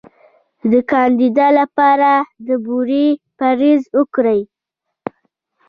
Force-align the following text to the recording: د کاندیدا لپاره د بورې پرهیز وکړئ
د 0.71 0.73
کاندیدا 0.91 1.47
لپاره 1.59 2.11
د 2.47 2.49
بورې 2.65 3.07
پرهیز 3.37 3.81
وکړئ 3.97 4.41